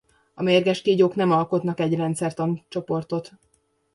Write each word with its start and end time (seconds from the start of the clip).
A 0.33 0.43
mérges 0.43 0.81
kígyók 0.81 1.15
nem 1.15 1.31
alkotnak 1.31 1.79
egy 1.79 1.95
rendszertani 1.95 2.65
csoportot. 2.67 3.31